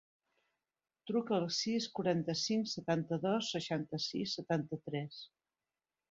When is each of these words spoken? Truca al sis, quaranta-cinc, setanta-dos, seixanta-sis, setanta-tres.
Truca 1.09 1.33
al 1.35 1.43
sis, 1.57 1.85
quaranta-cinc, 1.99 2.71
setanta-dos, 2.73 3.49
seixanta-sis, 3.57 4.33
setanta-tres. 4.39 5.21